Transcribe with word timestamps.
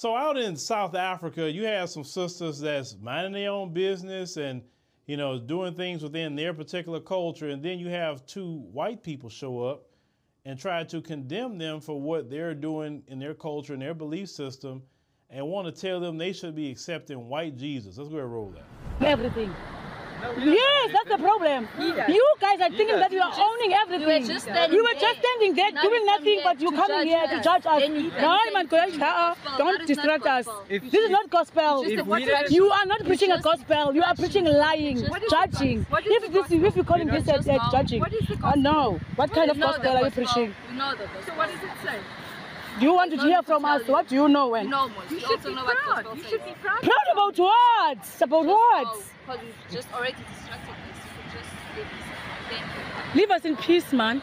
So 0.00 0.16
out 0.16 0.38
in 0.38 0.56
South 0.56 0.94
Africa, 0.94 1.50
you 1.52 1.66
have 1.66 1.90
some 1.90 2.04
sisters 2.04 2.58
that's 2.58 2.96
minding 3.02 3.34
their 3.34 3.50
own 3.50 3.74
business 3.74 4.38
and 4.38 4.62
you 5.04 5.18
know 5.18 5.38
doing 5.38 5.74
things 5.74 6.02
within 6.02 6.34
their 6.34 6.54
particular 6.54 7.00
culture, 7.00 7.50
and 7.50 7.62
then 7.62 7.78
you 7.78 7.88
have 7.88 8.24
two 8.24 8.60
white 8.72 9.02
people 9.02 9.28
show 9.28 9.62
up 9.62 9.90
and 10.46 10.58
try 10.58 10.84
to 10.84 11.02
condemn 11.02 11.58
them 11.58 11.82
for 11.82 12.00
what 12.00 12.30
they're 12.30 12.54
doing 12.54 13.02
in 13.08 13.18
their 13.18 13.34
culture 13.34 13.74
and 13.74 13.82
their 13.82 13.92
belief 13.92 14.30
system, 14.30 14.80
and 15.28 15.46
want 15.46 15.66
to 15.66 15.80
tell 15.82 16.00
them 16.00 16.16
they 16.16 16.32
should 16.32 16.54
be 16.54 16.70
accepting 16.70 17.28
white 17.28 17.58
Jesus. 17.58 17.98
Let's 17.98 18.08
go 18.08 18.16
ahead 18.16 18.24
and 18.24 18.32
roll 18.32 18.54
that. 18.54 19.06
everything. 19.06 19.54
Yes, 20.44 20.90
that's 20.92 21.08
the 21.08 21.18
problem. 21.18 21.68
You 21.78 22.24
guys 22.40 22.60
are 22.60 22.70
thinking 22.70 22.98
that 22.98 23.12
you 23.12 23.20
are 23.20 23.32
owning 23.48 23.72
everything. 23.74 24.26
just 24.26 24.44
standing 24.46 24.76
You 24.76 24.82
were 24.82 24.98
just 25.00 25.18
standing 25.20 25.54
there 25.54 25.72
Now 25.72 25.82
doing 25.82 26.06
nothing, 26.06 26.40
but 26.44 26.60
you 26.60 26.70
to 26.70 26.76
coming 26.76 26.98
judge 26.98 27.06
here 27.08 27.26
to 27.28 27.42
judge 27.42 27.66
us. 27.66 27.80
Then 27.80 27.94
you- 27.96 28.10
No, 28.10 28.38
then 28.44 28.52
man, 28.52 28.62
you- 28.64 28.68
don't 28.68 28.98
That 28.98 29.36
don't 29.58 29.86
distract 29.86 30.26
us. 30.26 30.48
If 30.68 30.90
This 30.90 31.04
is 31.04 31.10
not 31.10 31.30
gospel. 31.30 31.82
If 31.82 32.06
we 32.06 32.24
didn't- 32.24 32.50
You 32.50 32.70
are 32.70 32.86
not 32.86 33.04
preaching 33.04 33.32
a 33.32 33.40
gospel. 33.40 33.94
You 33.94 34.02
are 34.02 34.14
preaching 34.14 34.44
lying, 34.44 34.98
judging. 35.30 35.86
If 35.90 36.32
this, 36.32 36.50
if 36.50 36.76
you're 36.76 36.84
calling 36.84 37.08
this 37.08 37.26
know, 37.26 37.34
a, 37.34 37.36
just 37.36 37.48
a 37.48 37.56
now, 37.56 37.70
judging, 37.70 38.00
what 38.00 38.12
is 38.12 38.26
the 38.28 38.38
oh 38.44 38.52
no, 38.56 39.00
what 39.16 39.32
kind 39.32 39.50
of 39.50 39.58
gospel 39.60 39.96
are 39.96 40.04
you 40.04 40.10
preaching? 40.10 40.54
We 40.70 40.76
know 40.76 40.94
the. 40.94 41.04
So 41.26 41.32
what 41.36 41.48
does 41.48 41.62
it 41.62 41.70
say? 41.84 41.98
Do 42.80 42.86
you 42.86 42.94
want 42.94 43.10
to 43.10 43.18
hear 43.20 43.42
from 43.42 43.64
us? 43.66 43.86
you. 43.86 43.92
What 43.92 44.08
do 44.08 44.14
you 44.14 44.26
know 44.28 44.48
when? 44.48 44.70
know 44.70 44.88
more. 44.88 45.02
You 45.10 45.20
should 45.20 45.42
be 45.44 45.54
proud. 45.54 46.16
You 46.16 46.22
should 46.24 46.44
be 46.46 46.52
proud. 46.62 46.80
Proud 46.82 47.06
about 47.12 47.38
what? 47.38 47.98
About 48.22 48.46
what? 48.46 49.04
Because 49.26 49.40
we've 49.42 49.54
just 49.70 49.92
already 49.92 50.16
distracted 50.34 50.70
us. 50.70 50.76
You 50.86 51.02
should 51.12 51.38
just 51.38 51.76
leave 51.76 51.84
us. 51.84 51.92
Thank 52.48 53.14
you. 53.14 53.20
Leave 53.20 53.30
us 53.30 53.44
in 53.44 53.56
peace, 53.58 53.92
man. 53.92 54.22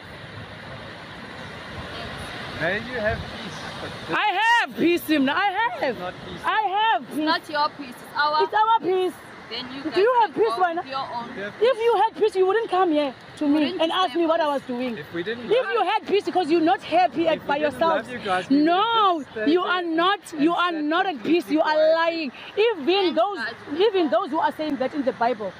May 2.60 2.78
you 2.78 2.98
have 2.98 3.18
peace. 3.18 4.08
I 4.10 4.40
have 4.42 4.76
peace, 4.76 5.02
Simna. 5.02 5.32
I 5.36 5.48
is 5.50 5.80
have. 5.80 5.98
not 6.00 6.14
peace. 6.26 6.40
I 6.44 6.62
have 6.62 7.02
It's 7.08 7.16
not 7.16 7.48
your 7.48 7.68
peace. 7.78 7.90
It's 7.90 8.16
our. 8.16 8.42
It's 8.42 8.52
our 8.54 8.80
peace. 8.80 9.14
Then 9.50 9.64
you 9.74 9.90
Do 9.90 10.00
you 10.00 10.14
have 10.20 10.34
peace 10.34 10.54
go 10.56 10.60
right 10.60 10.76
now? 10.76 10.82
with 10.82 10.90
Your 10.90 11.08
own. 11.14 11.36
You 11.36 11.42
have 11.42 11.54
If 11.60 11.78
you 11.78 12.02
had 12.02 12.16
peace, 12.16 12.34
you 12.36 12.46
wouldn't 12.46 12.70
come 12.70 12.92
here 12.92 13.14
to 13.38 13.48
me 13.48 13.76
and 13.80 13.92
ask 13.92 14.14
me 14.14 14.26
what 14.26 14.40
I 14.40 14.48
was 14.48 14.62
doing. 14.62 14.96
If 14.98 15.12
we 15.14 15.22
didn't 15.22 15.44
If 15.50 15.66
you 15.74 15.82
had 15.84 16.06
peace 16.06 16.24
because 16.24 16.50
you're 16.50 16.60
not 16.60 16.82
happy 16.82 17.28
at, 17.28 17.38
If 17.38 17.46
by 17.46 17.56
we 17.56 17.62
yourself, 17.62 18.10
you 18.10 18.18
guys, 18.18 18.50
no, 18.50 18.82
have 18.82 19.16
just 19.18 19.30
stayed 19.32 19.48
you 19.52 19.62
are 19.62 19.82
not. 19.82 20.20
You 20.38 20.54
are 20.54 20.72
not 20.72 21.06
at 21.06 21.22
peace. 21.22 21.48
You 21.50 21.60
are 21.60 21.94
lying. 21.94 22.32
Even 22.56 23.14
those, 23.14 23.38
even 23.78 24.10
those 24.10 24.30
who 24.30 24.38
are 24.38 24.52
saying 24.52 24.76
that 24.76 24.94
in 24.94 25.04
the 25.04 25.12
Bible, 25.12 25.52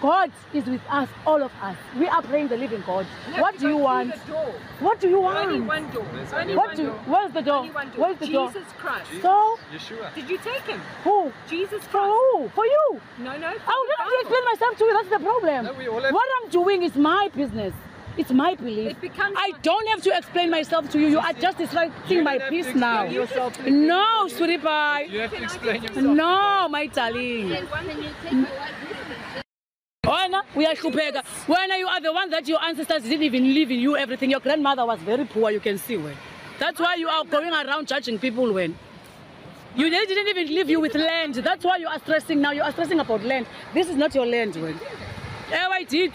God 0.00 0.30
is 0.52 0.64
with 0.66 0.82
us, 0.90 1.08
all 1.26 1.42
of 1.42 1.50
us. 1.62 1.76
We 1.98 2.06
are 2.06 2.20
praying 2.22 2.48
the 2.48 2.56
living 2.56 2.82
God. 2.86 3.06
have 3.06 3.40
What 3.40 3.58
do 3.58 3.68
you 3.68 3.76
want? 3.78 4.12
the 4.12 4.32
door. 4.32 4.54
What 4.80 5.00
do 5.00 5.08
you 5.08 5.24
Only 5.24 5.60
want? 5.60 5.66
one 5.68 5.90
door. 5.90 6.04
Only 6.04 6.34
only 6.42 6.54
What 6.56 6.66
one 6.68 6.76
do? 6.76 6.86
door. 6.86 6.94
Where's 7.06 7.32
the 7.32 7.42
door? 7.42 7.56
Only 7.58 7.70
one 7.72 7.90
door. 7.90 8.00
Where's 8.04 8.18
the 8.18 8.26
door? 8.26 8.48
Jesus 8.52 8.68
Christ. 8.78 9.10
So 9.22 9.58
Yeshua. 9.72 10.14
Did 10.14 10.28
you 10.30 10.38
take 10.38 10.62
him? 10.62 10.80
who? 11.04 11.32
Jesus 11.48 11.82
For 11.84 11.98
Christ. 11.98 12.12
who? 12.32 12.48
For 12.50 12.66
you? 12.66 13.00
No, 13.18 13.36
no. 13.38 13.46
I 13.46 13.50
would 13.50 13.90
have 13.98 14.08
to 14.08 14.16
explain 14.20 14.44
myself 14.44 14.78
to 14.78 14.84
you. 14.84 14.92
That's 14.92 15.08
the 15.08 15.18
problem. 15.24 15.64
No, 15.64 15.72
we 15.72 15.88
all 15.88 16.00
have- 16.02 16.12
What 16.14 16.28
I'm 16.42 16.50
doing 16.50 16.82
is 16.82 16.94
my 16.96 17.30
business. 17.34 17.72
It's 18.18 18.30
my 18.32 18.54
belief. 18.54 18.92
It 18.92 19.00
becomes 19.00 19.34
I 19.38 19.52
don't 19.62 19.86
have 19.88 20.02
to 20.02 20.10
explain 20.16 20.50
myself 20.50 20.88
to 20.90 20.98
you. 20.98 21.08
You 21.08 21.18
are 21.18 21.32
just 21.34 21.58
distracting 21.58 22.16
You 22.18 22.24
my 22.24 22.32
don't 22.38 22.40
have 22.40 22.50
to 22.50 22.56
peace 22.64 22.74
now. 22.74 23.04
yourself 23.04 23.60
No, 23.66 24.26
sweetie 24.28 24.56
pie. 24.58 25.02
You 25.02 25.20
have 25.20 25.30
to 25.32 25.42
explain 25.42 25.82
yourself. 25.82 26.04
No, 26.06 26.68
my 26.70 26.86
darling. 26.86 27.48
Then 27.50 27.66
Can 27.66 28.02
you 28.02 28.08
take 28.22 28.32
your 28.32 28.42
wife? 28.42 29.42
Wena, 30.06 30.42
uyahlupheka. 30.54 31.22
Wena, 31.48 31.78
you 31.78 31.88
are 31.88 32.00
the 32.00 32.12
one 32.12 32.30
that 32.30 32.46
your 32.46 32.62
ancestors 32.62 33.02
didn't 33.02 33.24
even 33.24 33.52
live 33.52 33.72
in 33.72 33.80
you 33.80 33.96
everything. 33.96 34.30
Your 34.30 34.38
grandmother 34.40 34.86
was 34.86 35.00
very 35.00 35.24
poor, 35.24 35.50
you 35.50 35.58
can 35.58 35.78
see 35.78 35.96
when. 35.96 36.16
That's 36.60 36.78
why 36.78 36.94
you 36.94 37.08
are 37.08 37.24
going 37.24 37.52
around 37.52 37.88
judging 37.88 38.18
people 38.18 38.52
when. 38.52 38.78
You 39.74 39.90
they 39.90 40.06
didn't 40.06 40.28
even 40.28 40.54
leave 40.54 40.70
you 40.70 40.80
with 40.80 40.94
land. 40.94 41.34
That's 41.34 41.64
why 41.64 41.78
you 41.78 41.88
are 41.88 41.98
stressing 41.98 42.40
now. 42.40 42.52
You 42.52 42.62
are 42.62 42.70
stressing 42.70 43.00
about 43.00 43.24
land. 43.24 43.46
This 43.74 43.88
is 43.88 43.96
not 43.96 44.14
your 44.14 44.26
land 44.26 44.54
when. 44.54 44.78
Eh, 45.52 45.68
I 45.70 45.82
did. 45.82 46.12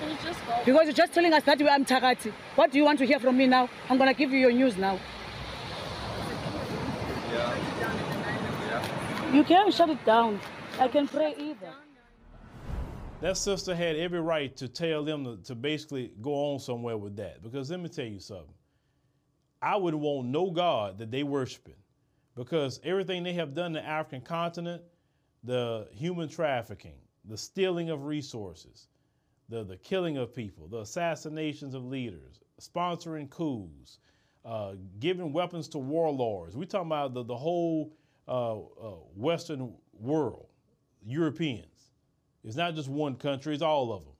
Can 0.00 0.10
you 0.10 0.16
just 0.24 0.46
go? 0.46 0.52
Because 0.64 0.84
you're 0.84 0.92
just 0.92 1.12
telling 1.12 1.32
us 1.32 1.42
that 1.42 1.60
I'm 1.60 1.84
Takati. 1.84 2.32
What 2.54 2.70
do 2.70 2.78
you 2.78 2.84
want 2.84 3.00
to 3.00 3.06
hear 3.06 3.18
from 3.18 3.36
me 3.36 3.46
now? 3.48 3.68
I'm 3.90 3.98
gonna 3.98 4.14
give 4.14 4.30
you 4.30 4.38
your 4.38 4.52
news 4.52 4.76
now. 4.76 4.98
You 9.32 9.44
can 9.44 9.70
shut 9.72 9.90
it 9.90 10.04
down. 10.06 10.40
I 10.78 10.88
can 10.88 11.08
pray 11.08 11.34
either. 11.36 11.74
That 13.20 13.36
sister 13.36 13.74
had 13.74 13.96
every 13.96 14.20
right 14.20 14.56
to 14.58 14.68
tell 14.68 15.04
them 15.04 15.24
to, 15.24 15.36
to 15.44 15.54
basically 15.56 16.12
go 16.22 16.52
on 16.52 16.60
somewhere 16.60 16.96
with 16.96 17.16
that. 17.16 17.42
Because 17.42 17.68
let 17.68 17.80
me 17.80 17.88
tell 17.88 18.04
you 18.06 18.20
something. 18.20 18.54
I 19.60 19.76
would 19.76 19.94
want 19.94 20.28
no 20.28 20.52
God 20.52 20.98
that 20.98 21.10
they 21.10 21.24
worshiping. 21.24 21.74
Because 22.36 22.78
everything 22.84 23.24
they 23.24 23.32
have 23.32 23.54
done 23.54 23.66
in 23.66 23.72
the 23.72 23.84
African 23.84 24.20
continent, 24.20 24.82
the 25.42 25.88
human 25.92 26.28
trafficking, 26.28 26.94
the 27.24 27.36
stealing 27.36 27.90
of 27.90 28.04
resources, 28.04 28.86
the, 29.48 29.64
the 29.64 29.76
killing 29.78 30.16
of 30.16 30.32
people, 30.32 30.68
the 30.68 30.78
assassinations 30.78 31.74
of 31.74 31.84
leaders, 31.84 32.40
sponsoring 32.60 33.28
coups, 33.28 33.98
uh, 34.44 34.74
giving 35.00 35.32
weapons 35.32 35.66
to 35.70 35.78
warlords. 35.78 36.56
We're 36.56 36.66
talking 36.66 36.86
about 36.86 37.14
the, 37.14 37.24
the 37.24 37.36
whole 37.36 37.92
uh, 38.28 38.58
uh, 38.58 38.60
Western 39.16 39.74
world, 39.98 40.46
Europeans. 41.04 41.87
It's 42.44 42.56
not 42.56 42.74
just 42.74 42.88
one 42.88 43.16
country, 43.16 43.54
it's 43.54 43.62
all 43.62 43.92
of 43.92 44.04
them. 44.04 44.14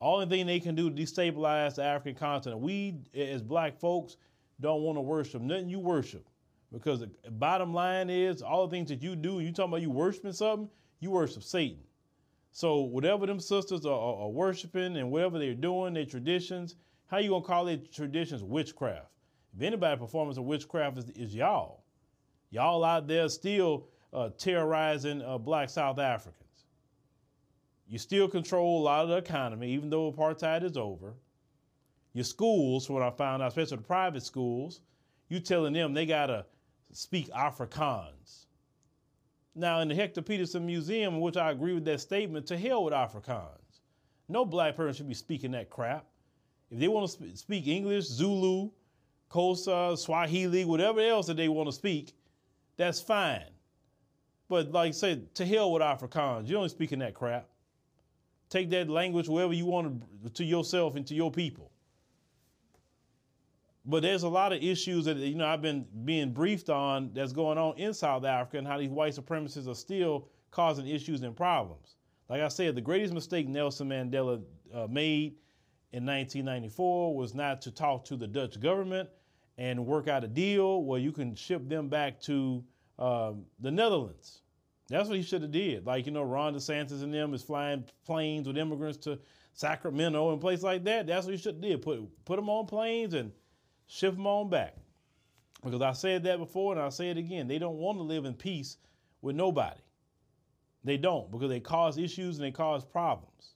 Only 0.00 0.26
thing 0.26 0.46
they 0.46 0.60
can 0.60 0.74
do 0.74 0.88
to 0.88 0.96
destabilize 0.96 1.74
the 1.74 1.84
African 1.84 2.18
continent. 2.18 2.60
We, 2.60 2.96
as 3.14 3.42
black 3.42 3.78
folks, 3.78 4.16
don't 4.60 4.82
want 4.82 4.96
to 4.96 5.02
worship 5.02 5.42
nothing 5.42 5.68
you 5.68 5.78
worship. 5.78 6.26
Because 6.72 7.00
the 7.00 7.10
bottom 7.30 7.74
line 7.74 8.08
is, 8.08 8.42
all 8.42 8.66
the 8.66 8.70
things 8.70 8.88
that 8.90 9.02
you 9.02 9.16
do, 9.16 9.40
you 9.40 9.52
talking 9.52 9.72
about 9.72 9.82
you 9.82 9.90
worshiping 9.90 10.32
something, 10.32 10.68
you 11.00 11.10
worship 11.10 11.42
Satan. 11.42 11.80
So 12.52 12.80
whatever 12.80 13.26
them 13.26 13.40
sisters 13.40 13.84
are, 13.84 13.92
are, 13.92 14.22
are 14.22 14.28
worshiping 14.28 14.96
and 14.96 15.10
whatever 15.10 15.38
they're 15.38 15.54
doing, 15.54 15.94
their 15.94 16.04
traditions, 16.04 16.76
how 17.06 17.18
you 17.18 17.30
gonna 17.30 17.44
call 17.44 17.64
their 17.64 17.78
traditions 17.78 18.42
witchcraft? 18.42 19.06
If 19.56 19.62
anybody 19.62 19.98
performing 19.98 20.34
some 20.34 20.46
witchcraft 20.46 20.98
is, 20.98 21.10
is 21.10 21.34
y'all. 21.34 21.84
Y'all 22.50 22.84
out 22.84 23.06
there 23.06 23.28
still 23.28 23.88
uh, 24.12 24.30
terrorizing 24.38 25.22
uh, 25.22 25.38
black 25.38 25.70
South 25.70 25.98
Africans. 25.98 26.49
You 27.90 27.98
still 27.98 28.28
control 28.28 28.80
a 28.80 28.84
lot 28.84 29.02
of 29.02 29.08
the 29.08 29.16
economy, 29.16 29.72
even 29.72 29.90
though 29.90 30.12
apartheid 30.12 30.62
is 30.62 30.76
over. 30.76 31.14
Your 32.12 32.24
schools, 32.24 32.88
what 32.88 33.02
I 33.02 33.10
found 33.10 33.42
out, 33.42 33.48
especially 33.48 33.78
the 33.78 33.82
private 33.82 34.22
schools, 34.22 34.80
you 35.28 35.40
telling 35.40 35.72
them 35.72 35.92
they 35.92 36.06
gotta 36.06 36.46
speak 36.92 37.28
Afrikaans. 37.30 38.46
Now, 39.56 39.80
in 39.80 39.88
the 39.88 39.96
Hector 39.96 40.22
Pieterson 40.22 40.62
Museum, 40.62 41.20
which 41.20 41.36
I 41.36 41.50
agree 41.50 41.74
with 41.74 41.84
that 41.86 42.00
statement, 42.00 42.46
to 42.46 42.56
hell 42.56 42.84
with 42.84 42.94
Afrikaans. 42.94 43.80
No 44.28 44.44
black 44.44 44.76
person 44.76 44.94
should 44.94 45.08
be 45.08 45.14
speaking 45.14 45.50
that 45.50 45.68
crap. 45.68 46.06
If 46.70 46.78
they 46.78 46.86
want 46.86 47.10
to 47.10 47.12
sp- 47.18 47.36
speak 47.36 47.66
English, 47.66 48.04
Zulu, 48.04 48.70
Xhosa, 49.32 49.98
Swahili, 49.98 50.64
whatever 50.64 51.00
else 51.00 51.26
that 51.26 51.36
they 51.36 51.48
want 51.48 51.68
to 51.68 51.72
speak, 51.72 52.12
that's 52.76 53.00
fine. 53.00 53.50
But 54.48 54.70
like 54.70 54.88
I 54.88 54.92
said, 54.92 55.34
to 55.34 55.44
hell 55.44 55.72
with 55.72 55.82
Afrikaans. 55.82 56.46
You 56.46 56.54
don't 56.54 56.68
speak 56.68 56.92
in 56.92 57.00
that 57.00 57.14
crap. 57.14 57.48
Take 58.50 58.68
that 58.70 58.90
language 58.90 59.28
wherever 59.28 59.54
you 59.54 59.64
want 59.64 60.02
to, 60.24 60.30
to 60.30 60.44
yourself 60.44 60.96
and 60.96 61.06
to 61.06 61.14
your 61.14 61.30
people. 61.30 61.70
But 63.86 64.02
there's 64.02 64.24
a 64.24 64.28
lot 64.28 64.52
of 64.52 64.62
issues 64.62 65.06
that 65.06 65.16
you 65.16 65.36
know 65.36 65.46
I've 65.46 65.62
been 65.62 65.86
being 66.04 66.32
briefed 66.32 66.68
on 66.68 67.10
that's 67.14 67.32
going 67.32 67.56
on 67.56 67.78
in 67.78 67.94
South 67.94 68.24
Africa 68.24 68.58
and 68.58 68.66
how 68.66 68.78
these 68.78 68.90
white 68.90 69.14
supremacists 69.14 69.68
are 69.68 69.74
still 69.74 70.28
causing 70.50 70.86
issues 70.86 71.22
and 71.22 71.34
problems. 71.34 71.96
Like 72.28 72.42
I 72.42 72.48
said, 72.48 72.74
the 72.74 72.80
greatest 72.80 73.14
mistake 73.14 73.48
Nelson 73.48 73.88
Mandela 73.88 74.42
uh, 74.74 74.86
made 74.88 75.36
in 75.92 76.04
1994 76.04 77.16
was 77.16 77.34
not 77.34 77.62
to 77.62 77.70
talk 77.70 78.04
to 78.04 78.16
the 78.16 78.26
Dutch 78.26 78.60
government 78.60 79.08
and 79.58 79.86
work 79.86 80.08
out 80.08 80.24
a 80.24 80.28
deal 80.28 80.84
where 80.84 81.00
you 81.00 81.12
can 81.12 81.34
ship 81.34 81.68
them 81.68 81.88
back 81.88 82.20
to 82.22 82.62
um, 82.98 83.44
the 83.60 83.70
Netherlands. 83.70 84.42
That's 84.90 85.08
what 85.08 85.16
he 85.16 85.22
should 85.22 85.42
have 85.42 85.52
did. 85.52 85.86
Like 85.86 86.04
you 86.04 86.12
know, 86.12 86.24
Ron 86.24 86.54
DeSantis 86.54 87.02
and 87.02 87.14
them 87.14 87.32
is 87.32 87.42
flying 87.42 87.84
planes 88.04 88.46
with 88.46 88.58
immigrants 88.58 88.98
to 88.98 89.18
Sacramento 89.52 90.32
and 90.32 90.40
places 90.40 90.64
like 90.64 90.84
that. 90.84 91.06
That's 91.06 91.24
what 91.24 91.32
he 91.32 91.38
should 91.38 91.54
have 91.54 91.62
did. 91.62 91.80
Put 91.80 92.24
put 92.24 92.36
them 92.36 92.50
on 92.50 92.66
planes 92.66 93.14
and 93.14 93.32
ship 93.86 94.14
them 94.14 94.26
on 94.26 94.50
back. 94.50 94.76
Because 95.62 95.80
I 95.80 95.92
said 95.92 96.24
that 96.24 96.38
before 96.38 96.72
and 96.72 96.82
I'll 96.82 96.90
say 96.90 97.10
it 97.10 97.18
again. 97.18 97.46
They 97.46 97.58
don't 97.58 97.76
want 97.76 97.98
to 97.98 98.02
live 98.02 98.24
in 98.24 98.34
peace 98.34 98.78
with 99.22 99.36
nobody. 99.36 99.80
They 100.82 100.96
don't 100.96 101.30
because 101.30 101.50
they 101.50 101.60
cause 101.60 101.96
issues 101.96 102.36
and 102.36 102.44
they 102.44 102.50
cause 102.50 102.84
problems. 102.84 103.54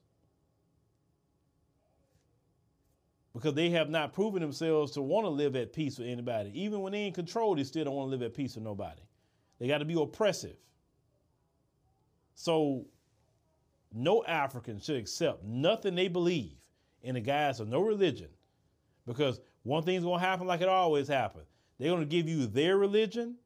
Because 3.33 3.55
they 3.55 3.71
have 3.71 3.91
not 3.91 4.13
proven 4.13 4.41
themselves 4.41 4.93
to 4.93 5.03
want 5.03 5.25
to 5.25 5.31
live 5.31 5.57
at 5.57 5.73
peace 5.73 5.99
with 5.99 6.07
anybody. 6.07 6.53
Even 6.63 6.83
when 6.83 6.93
they're 6.93 7.07
in 7.07 7.13
control, 7.13 7.57
they 7.57 7.65
still 7.65 7.85
don't 7.85 7.95
want 7.95 8.07
to 8.07 8.11
live 8.11 8.23
at 8.23 8.35
peace 8.35 8.55
with 8.55 8.63
nobody. 8.63 9.03
They 9.59 9.67
got 9.67 9.79
to 9.79 9.85
be 9.85 10.01
oppressive. 10.01 10.57
So, 12.35 12.87
no 13.93 14.25
African 14.25 14.81
should 14.81 14.97
accept 14.97 15.45
nothing 15.45 15.95
they 15.95 16.09
believe 16.09 16.57
in 17.03 17.15
the 17.15 17.21
guise 17.21 17.61
of 17.61 17.69
no 17.69 17.81
religion. 17.81 18.29
Because 19.07 19.41
one 19.63 19.83
thing's 19.83 20.05
going 20.05 20.21
to 20.21 20.27
happen 20.27 20.47
like 20.47 20.61
it 20.61 20.69
always 20.69 21.07
happens. 21.07 21.47
They're 21.79 21.91
going 21.91 22.01
to 22.01 22.07
give 22.07 22.29
you 22.29 22.47
their 22.47 22.77
religion 22.77 23.37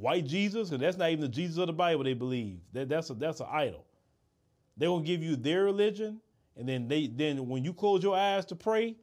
white 0.00 0.26
Jesus, 0.26 0.70
and 0.70 0.80
that's 0.80 0.96
not 0.96 1.10
even 1.10 1.22
the 1.22 1.28
Jesus 1.28 1.58
of 1.58 1.66
the 1.66 1.72
Bible 1.72 2.04
they 2.04 2.14
believe. 2.14 2.60
That, 2.72 2.88
that's 2.88 3.10
a 3.10 3.14
that's 3.14 3.40
an 3.40 3.46
idol. 3.50 3.84
They 4.76 4.88
will 4.88 5.00
give 5.00 5.22
you 5.22 5.36
their 5.36 5.64
religion, 5.64 6.20
and 6.56 6.68
then 6.68 6.88
they 6.88 7.08
then 7.08 7.48
when 7.48 7.64
you 7.64 7.72
close 7.72 8.02
your 8.02 8.16
eyes 8.16 8.44
to 8.46 8.56
pray, 8.56 8.96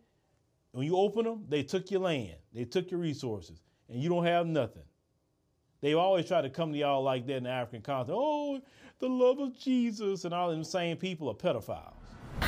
when 0.72 0.86
you 0.86 0.98
open 0.98 1.26
them, 1.26 1.46
they 1.50 1.64
took 1.64 1.92
your 1.92 2.02
land, 2.02 2.36
they 2.54 2.66
took 2.66 2.92
your 2.92 3.00
resources, 3.00 3.62
and 3.90 4.02
you 4.02 4.10
don't 4.10 4.26
have 4.26 4.48
nothing. 4.48 4.84
They 5.86 5.94
always 5.94 6.26
try 6.26 6.42
to 6.42 6.50
come 6.50 6.74
to 6.74 6.80
y'all 6.80 7.04
like 7.04 7.28
that 7.28 7.36
in 7.36 7.44
the 7.44 7.52
African 7.52 7.84
continent. 7.84 8.20
Oh, 8.20 8.60
the 8.98 9.08
love 9.08 9.38
of 9.38 9.56
Jesus, 9.56 10.26
and 10.26 10.34
all 10.34 10.50
them 10.50 10.64
same 10.64 10.98
people 10.98 11.30
are 11.30 11.36
pedophiles. 11.36 11.94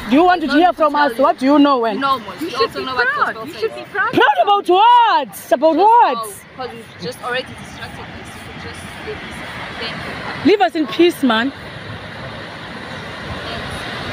Do 0.09 0.15
you 0.15 0.23
want 0.23 0.41
to 0.41 0.47
hear 0.47 0.73
from 0.73 0.95
us? 0.95 1.15
you. 1.15 1.21
What 1.21 1.37
do 1.37 1.45
you 1.45 1.59
know 1.59 1.77
eh? 1.77 1.81
when? 1.81 1.95
You 1.97 2.01
know 2.01 2.17
most. 2.17 2.41
You, 2.41 2.55
also 2.57 2.83
know 2.83 2.95
what 2.95 3.45
You 3.45 3.51
says. 3.51 3.61
should 3.61 3.75
be 3.75 3.83
proud. 3.83 4.11
Proud 4.11 4.37
about 4.41 4.67
what? 4.67 5.51
About 5.51 5.75
what? 5.75 6.43
Because 6.49 6.71
it's 6.79 7.03
just 7.03 7.21
already 7.21 7.45
distracted 7.45 8.01
us. 8.01 8.25
You 8.25 8.53
could 8.53 8.63
just 8.63 8.81
leave 9.05 9.19
this. 9.21 9.35
Thank 9.77 10.45
you. 10.45 10.49
Leave 10.49 10.61
us 10.61 10.73
in 10.75 10.87
peace, 10.87 11.21
man. 11.21 11.49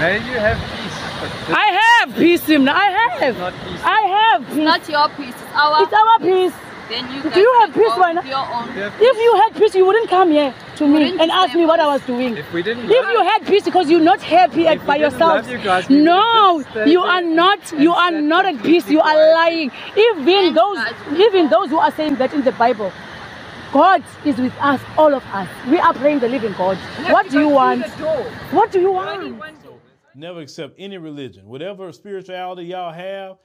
May 0.00 0.16
you 0.18 0.38
have 0.38 0.58
peace, 0.58 1.48
I 1.48 1.96
have 1.98 2.14
peace, 2.14 2.42
Simna. 2.42 2.72
I 2.74 3.16
have. 3.20 3.38
not 3.38 3.54
peace. 3.54 3.80
I 3.82 4.00
have 4.02 4.46
peace. 4.48 4.56
Not 4.56 4.86
your 4.86 5.08
peace. 5.08 5.28
It's 5.28 5.54
our. 5.54 5.82
It's 5.82 5.92
our 5.94 6.18
peace. 6.18 6.63
Then 6.88 7.12
you 7.12 7.22
Do 7.22 7.40
you 7.40 7.52
have 7.60 7.74
peace 7.74 7.94
go 7.94 8.00
right 8.00 8.14
now? 8.14 8.20
with 8.20 8.30
Your 8.30 8.54
own. 8.54 8.74
We 8.74 8.80
have 8.80 8.94
If 9.00 9.16
you 9.16 9.34
had 9.36 9.54
peace, 9.56 9.74
you 9.74 9.86
wouldn't 9.86 10.08
come 10.08 10.30
here 10.30 10.54
to 10.76 10.86
me 10.86 11.18
and 11.18 11.30
ask 11.30 11.54
me 11.54 11.64
what 11.64 11.80
I 11.80 11.86
was 11.86 12.02
doing. 12.02 12.36
If 12.36 12.52
we 12.52 12.62
didn't 12.62 12.84
If 12.84 12.90
you 12.90 13.22
had 13.22 13.46
peace 13.46 13.64
because 13.64 13.90
you're 13.90 14.00
not 14.00 14.20
happy 14.20 14.66
at 14.66 14.84
by 14.86 14.98
didn't 14.98 15.12
yourself, 15.12 15.48
you 15.48 15.58
guys, 15.58 15.88
no, 15.88 16.64
you 16.86 17.00
are 17.00 17.22
not. 17.22 17.72
You 17.72 17.92
are 17.92 18.10
not 18.10 18.46
at 18.46 18.62
peace. 18.62 18.88
You 18.88 19.00
are 19.00 19.34
lying. 19.34 19.70
Even 19.96 20.54
those, 20.54 20.78
even 21.16 21.48
those 21.48 21.70
who 21.70 21.78
are 21.78 21.92
saying 21.92 22.16
that 22.16 22.32
in 22.34 22.42
the 22.44 22.52
Bible, 22.52 22.92
God 23.72 24.04
is 24.24 24.36
with 24.36 24.54
us, 24.60 24.80
all 24.96 25.12
of 25.14 25.24
us. 25.32 25.48
We 25.68 25.78
are 25.78 25.92
praying 25.94 26.20
the 26.20 26.28
living 26.28 26.52
God. 26.52 26.76
What 27.10 27.28
do 27.30 27.40
you 27.40 27.48
want? 27.48 27.84
What 28.52 28.70
do 28.70 28.80
you 28.80 28.92
want? 28.92 29.42
Never 30.14 30.40
accept 30.40 30.76
any 30.78 30.96
religion. 30.96 31.46
Whatever 31.46 31.90
spirituality 31.90 32.66
y'all 32.66 32.92
have, 32.92 33.38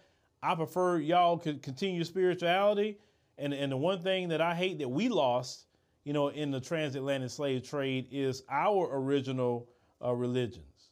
I 0.43 0.53
prefer 0.53 0.99
y'all 0.99 1.37
could 1.39 1.63
continue 1.63 2.03
spirituality. 2.03 2.99
And, 3.39 3.53
and 3.53 3.71
the 3.71 3.77
one 3.77 4.01
thing 4.01 4.29
that 4.29 4.41
I 4.41 4.53
hate 4.53 4.79
that 4.79 4.89
we 4.89 5.09
lost, 5.09 5.65
you 6.03 6.13
know, 6.13 6.27
in 6.27 6.51
the 6.51 6.59
transatlantic 6.59 7.29
slave 7.29 7.63
trade 7.63 8.07
is 8.11 8.43
our 8.49 8.89
original 8.91 9.69
uh, 10.03 10.13
religions, 10.13 10.89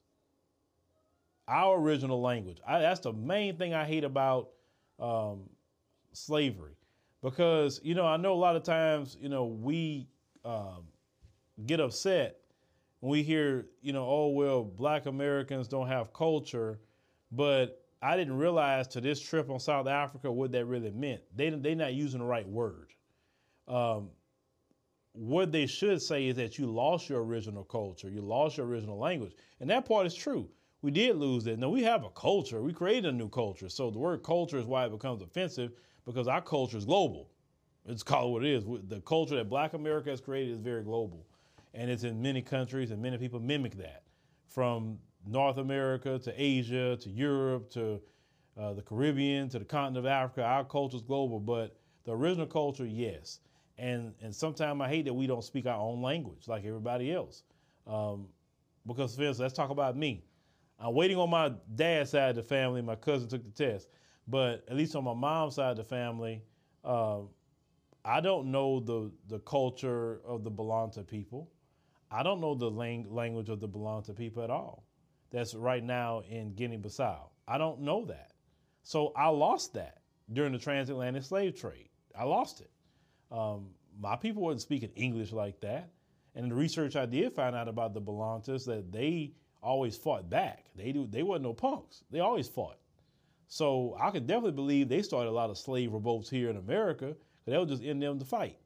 our 1.48 1.80
original 1.80 2.22
language. 2.22 2.60
I, 2.68 2.80
that's 2.80 3.02
the 3.02 3.14
main 3.14 3.58
thing 3.58 3.74
I 3.74 3.86
hate 3.86 4.04
about 4.04 4.50
um, 5.00 5.42
slavery, 6.14 6.76
because 7.22 7.80
you 7.84 7.96
know 7.96 8.06
I 8.06 8.18
know 8.18 8.34
a 8.34 8.36
lot 8.36 8.56
of 8.56 8.64
times 8.64 9.18
you 9.20 9.30
know 9.30 9.46
we 9.46 10.08
um, 10.44 10.84
get 11.66 11.80
upset 11.80 12.38
when 13.00 13.12
we 13.12 13.24
hear, 13.24 13.68
you 13.82 13.94
know, 13.94 14.06
oh 14.08 14.30
well, 14.30 14.64
black 14.64 15.06
Americans 15.06 15.68
don't 15.68 15.88
have 15.88 16.14
culture, 16.14 16.80
but 17.32 17.84
I 18.02 18.16
didn't 18.16 18.38
realize 18.38 18.88
to 18.90 19.02
this 19.02 19.20
trip 19.20 19.50
on 19.50 19.60
South 19.60 19.88
Africa 19.88 20.32
what 20.32 20.52
that 20.52 20.66
really 20.66 20.92
meant. 20.92 21.22
They 21.36 21.50
they 21.50 21.76
not 21.76 21.94
using 21.94 22.20
the 22.20 22.26
right 22.26 22.48
word. 22.48 22.94
Um, 23.68 24.10
what 25.14 25.52
they 25.52 25.66
should 25.66 26.02
say 26.02 26.28
is 26.28 26.36
that 26.36 26.60
you 26.60 26.68
lost 26.68 27.10
your 27.10 27.24
original 27.24 27.64
culture, 27.64 28.08
you 28.10 28.22
lost 28.22 28.58
your 28.58 28.68
original 28.68 29.00
language, 29.00 29.34
and 29.60 29.70
that 29.70 29.86
part 29.86 30.06
is 30.06 30.14
true. 30.14 30.48
We 30.84 30.92
did 30.92 31.16
lose 31.16 31.44
that. 31.46 31.58
Now 31.58 31.70
we 31.70 31.82
have 31.84 32.04
a 32.04 32.10
culture. 32.12 32.62
We 32.62 32.72
created 32.72 33.06
a 33.06 33.12
new 33.12 33.30
culture. 33.30 33.68
So 33.68 33.90
the 33.90 33.98
word 33.98 34.22
culture 34.22 34.60
is 34.60 34.66
why 34.66 34.86
it 34.86 34.92
becomes 34.92 35.24
offensive 35.24 35.72
because 36.06 36.28
our 36.28 36.42
culture 36.42 36.78
is 36.78 36.86
global. 36.86 37.32
It's 37.88 38.04
called 38.04 38.34
what 38.34 38.46
it 38.46 38.52
is. 38.52 38.64
The 38.90 39.02
culture 39.02 39.36
that 39.38 39.50
Black 39.50 39.74
America 39.74 40.10
has 40.12 40.22
created 40.22 40.54
is 40.54 40.60
very 40.60 40.84
global, 40.84 41.26
and 41.74 41.90
it's 41.90 42.04
in 42.04 42.22
many 42.22 42.42
countries, 42.42 42.92
and 42.92 43.02
many 43.02 43.18
people 43.18 43.40
mimic 43.40 43.76
that, 43.78 44.04
from 44.48 45.00
North 45.28 45.58
America 45.58 46.20
to 46.20 46.34
Asia 46.36 46.98
to 46.98 47.10
Europe 47.10 47.70
to 47.72 48.02
uh, 48.58 48.74
the 48.74 48.82
Caribbean 48.82 49.50
to 49.50 49.60
the 49.60 49.66
continent 49.66 49.98
of 49.98 50.06
Africa. 50.06 50.44
Our 50.44 50.64
culture 50.64 50.98
is 50.98 51.04
global, 51.04 51.40
but 51.40 51.76
the 52.06 52.12
original 52.14 52.48
culture, 52.48 52.86
yes. 52.86 53.40
And 53.78 54.14
and 54.22 54.34
sometimes 54.34 54.82
I 54.82 54.88
hate 54.88 55.06
that 55.06 55.14
we 55.14 55.28
don't 55.28 55.44
speak 55.44 55.68
our 55.68 55.80
own 55.80 56.02
language 56.02 56.48
like 56.48 56.66
everybody 56.66 57.14
else, 57.14 57.44
um, 57.86 58.28
because 58.88 59.16
for 59.16 59.22
instance, 59.24 59.40
let's 59.40 59.54
talk 59.54 59.70
about 59.70 59.96
me. 59.96 60.24
I'm 60.80 60.94
waiting 60.94 61.18
on 61.18 61.30
my 61.30 61.52
dad's 61.76 62.12
side 62.12 62.32
of 62.32 62.36
the 62.38 62.44
family. 62.44 62.82
My 62.82 62.96
cousin 62.96 63.30
took 63.30 63.44
the 63.44 63.52
test, 63.52 63.90
but 64.28 64.64
at 64.68 64.76
least 64.76 64.96
on 64.96 65.04
my 65.04 65.14
mom's 65.14 65.56
side 65.56 65.72
of 65.72 65.78
the 65.78 65.84
family. 65.84 66.42
Um, 66.84 67.30
I 68.06 68.22
don't 68.22 68.52
know 68.52 68.80
the 68.80 69.12
the 69.28 69.40
culture 69.40 70.22
of 70.26 70.44
the 70.44 70.52
Balanta 70.52 71.06
people. 71.06 71.52
I 72.10 72.24
don't 72.24 72.40
know 72.40 72.56
the 72.56 72.72
lang- 72.72 73.14
language 73.14 73.50
of 73.50 73.60
the 73.60 73.68
Balanta 73.68 74.16
people 74.16 74.42
at 74.44 74.50
all. 74.50 74.86
That's 75.32 75.54
right 75.54 75.84
now 75.84 76.24
in 76.30 76.54
Guinea-Bissau. 76.54 77.20
I 77.48 77.58
don't 77.58 77.82
know 77.82 78.06
that. 78.06 78.32
So 78.84 79.12
I 79.16 79.28
lost 79.28 79.74
that 79.74 80.00
during 80.32 80.54
the 80.54 80.60
transatlantic 80.60 81.24
slave 81.24 81.60
trade. 81.60 81.90
I 82.18 82.24
lost 82.24 82.62
it. 82.62 82.72
Um, 83.32 83.72
my 84.00 84.16
people 84.16 84.44
wasn't 84.44 84.62
speaking 84.62 84.92
English 84.96 85.32
like 85.32 85.60
that. 85.62 85.90
And 86.36 86.44
in 86.46 86.50
the 86.50 86.56
research 86.56 86.96
I 86.96 87.06
did 87.06 87.34
find 87.34 87.56
out 87.56 87.68
about 87.68 87.94
the 87.94 88.02
Balantas 88.02 88.66
that 88.66 88.92
they 88.92 89.34
always 89.62 89.98
fought 89.98 90.30
back. 90.30 90.66
They 90.76 90.92
do 90.92 91.08
they 91.08 91.24
wasn't 91.24 91.46
no 91.46 91.54
punks. 91.54 92.04
They 92.12 92.20
always 92.20 92.48
fought. 92.48 92.78
So 93.48 93.98
I 94.00 94.12
could 94.12 94.28
definitely 94.28 94.52
believe 94.52 94.88
they 94.88 95.02
started 95.02 95.30
a 95.30 95.32
lot 95.32 95.50
of 95.50 95.58
slave 95.58 95.94
revolts 95.94 96.30
here 96.30 96.50
in 96.50 96.58
America, 96.58 97.08
because 97.08 97.52
that 97.52 97.60
was 97.60 97.70
just 97.70 97.84
in 97.84 98.00
them 98.00 98.20
to 98.20 98.26
fight. 98.26 98.60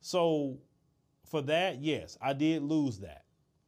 So 0.00 0.58
for 1.26 1.42
that, 1.42 1.80
yes, 1.80 2.18
I 2.20 2.32
did 2.32 2.62
lose 2.62 2.98
that. 2.98 3.24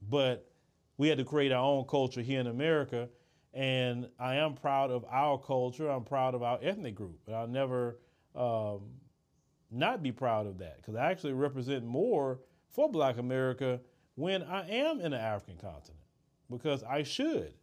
But 0.08 0.50
we 0.96 1.08
had 1.08 1.19
to 1.19 1.25
create 1.25 1.52
our 1.52 1.64
own 1.64 1.85
culture 1.85 2.23
here 2.23 2.41
in 2.41 2.46
America. 2.46 3.08
And 3.52 4.08
I 4.19 4.37
am 4.37 4.55
proud 4.55 4.91
of 4.91 5.05
our 5.11 5.38
culture. 5.38 5.88
I'm 5.88 6.05
proud 6.05 6.35
of 6.35 6.43
our 6.43 6.58
ethnic 6.61 6.94
group. 6.94 7.20
And 7.26 7.37
I'll 7.37 7.46
never 7.46 7.99
um, 8.35 8.81
not 9.70 10.02
be 10.02 10.12
proud 10.12 10.46
of 10.46 10.58
that 10.58 10.79
because 10.79 10.94
I 10.94 11.11
actually 11.11 11.35
represent 11.35 11.85
more 11.85 12.41
for 12.70 12.91
Black 12.91 13.19
America 13.19 13.81
when 14.17 14.43
I 14.43 14.69
am 14.69 15.00
in 15.00 15.12
the 15.12 15.19
African 15.19 15.56
continent 15.56 16.00
because 16.50 16.82
I 16.85 17.02
should, 17.02 17.55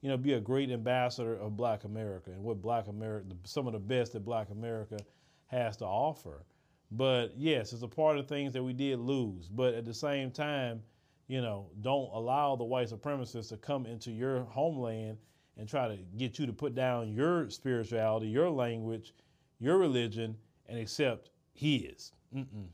you 0.00 0.08
know, 0.08 0.16
be 0.16 0.34
a 0.34 0.40
great 0.40 0.70
ambassador 0.70 1.34
of 1.36 1.56
Black 1.56 1.84
America 1.84 2.30
and 2.30 2.42
what 2.42 2.60
Black 2.60 2.88
America, 2.88 3.26
some 3.44 3.66
of 3.66 3.72
the 3.72 3.78
best 3.78 4.12
that 4.12 4.24
Black 4.24 4.50
America 4.50 4.98
has 5.46 5.76
to 5.78 5.84
offer. 5.84 6.44
But 6.90 7.32
yes, 7.36 7.72
it's 7.72 7.82
a 7.82 7.88
part 7.88 8.18
of 8.18 8.28
things 8.28 8.52
that 8.52 8.62
we 8.62 8.72
did 8.72 8.98
lose. 8.98 9.48
But 9.48 9.74
at 9.74 9.84
the 9.84 9.94
same 9.94 10.30
time, 10.30 10.82
you 11.28 11.40
know, 11.40 11.70
don't 11.80 12.10
allow 12.12 12.56
the 12.56 12.64
white 12.64 12.88
supremacists 12.88 13.48
to 13.48 13.56
come 13.56 13.86
into 13.86 14.10
your 14.10 14.44
homeland 14.44 15.18
and 15.56 15.68
try 15.68 15.88
to 15.88 15.96
get 16.16 16.38
you 16.38 16.46
to 16.46 16.52
put 16.52 16.74
down 16.74 17.12
your 17.12 17.48
spirituality, 17.50 18.26
your 18.26 18.50
language, 18.50 19.14
your 19.58 19.78
religion, 19.78 20.36
and 20.68 20.78
accept 20.78 21.30
his. 21.52 22.12
Mm-mm. 22.34 22.66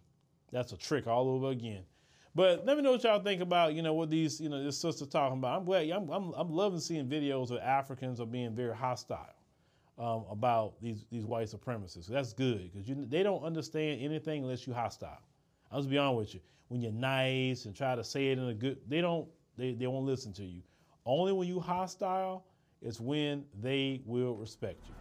That's 0.51 0.73
a 0.73 0.77
trick 0.77 1.07
all 1.07 1.29
over 1.29 1.51
again. 1.51 1.83
But 2.35 2.65
let 2.65 2.77
me 2.77 2.83
know 2.83 2.93
what 2.93 3.03
y'all 3.03 3.23
think 3.23 3.43
about, 3.43 3.75
you 3.75 3.83
know, 3.83 3.93
what 3.93 4.09
these, 4.09 4.41
you 4.41 4.49
know, 4.49 4.63
this 4.63 4.79
sister 4.79 5.05
talking 5.05 5.39
about. 5.39 5.59
I'm 5.59 5.65
glad, 5.65 5.89
I'm, 5.91 6.09
I'm, 6.11 6.33
I'm 6.33 6.51
loving 6.51 6.79
seeing 6.79 7.07
videos 7.07 7.51
of 7.51 7.59
Africans 7.59 8.21
are 8.21 8.27
being 8.27 8.55
very 8.55 8.75
hostile 8.75 9.35
um, 9.99 10.25
about 10.31 10.81
these 10.81 11.05
these 11.11 11.25
white 11.25 11.49
supremacists. 11.49 12.07
That's 12.07 12.33
good 12.33 12.71
because 12.73 13.09
they 13.09 13.23
don't 13.23 13.43
understand 13.43 14.01
anything 14.01 14.45
unless 14.45 14.67
you 14.67 14.73
hostile. 14.73 15.21
I'll 15.71 15.81
just 15.81 15.91
be 15.91 15.99
honest 15.99 16.19
with 16.19 16.35
you. 16.35 16.41
When 16.69 16.81
you're 16.81 16.93
nice 16.93 17.65
and 17.65 17.75
try 17.75 17.95
to 17.95 18.05
say 18.05 18.31
it 18.31 18.39
in 18.39 18.49
a 18.49 18.55
good, 18.55 18.79
they 18.89 19.01
don't, 19.01 19.29
they, 19.57 19.73
they 19.73 19.87
won't 19.87 20.07
listen 20.07 20.33
to 20.35 20.45
you. 20.45 20.63
Only 21.05 21.33
when 21.33 21.49
you 21.49 21.61
hostile 21.61 22.45
is 22.83 23.01
when 23.01 23.45
they 23.61 24.03
will 24.05 24.35
respect 24.37 24.87
you. 24.87 24.95